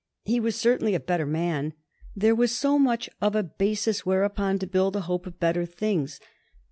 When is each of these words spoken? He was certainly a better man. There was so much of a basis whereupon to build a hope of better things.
He 0.23 0.39
was 0.39 0.55
certainly 0.55 0.95
a 0.95 0.99
better 0.99 1.27
man. 1.27 1.73
There 2.15 2.33
was 2.33 2.51
so 2.57 2.79
much 2.79 3.07
of 3.21 3.35
a 3.35 3.43
basis 3.43 4.03
whereupon 4.03 4.57
to 4.57 4.65
build 4.65 4.95
a 4.95 5.01
hope 5.01 5.27
of 5.27 5.39
better 5.39 5.63
things. 5.63 6.19